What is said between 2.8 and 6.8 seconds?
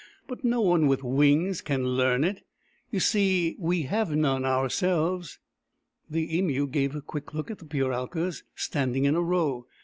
You see, we have none ourselves." The Emu